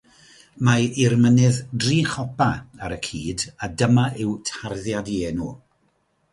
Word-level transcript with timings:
Mae 0.69 0.87
i'r 1.03 1.15
mynydd 1.25 1.59
dri 1.83 1.99
chopa 2.15 2.49
ar 2.87 2.97
y 2.97 2.99
cyd 3.11 3.47
a 3.63 3.71
dyma 3.83 4.09
yw 4.25 4.35
tarddiad 4.51 5.17
ei 5.19 5.23
enw. 5.33 5.55